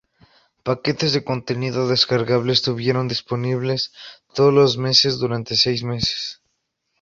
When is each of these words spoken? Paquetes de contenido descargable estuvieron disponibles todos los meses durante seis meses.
Paquetes 0.63 1.11
de 1.13 1.23
contenido 1.23 1.87
descargable 1.87 2.53
estuvieron 2.53 3.07
disponibles 3.07 3.91
todos 4.33 4.51
los 4.51 4.79
meses 4.79 5.19
durante 5.19 5.55
seis 5.55 5.83
meses. 5.83 6.41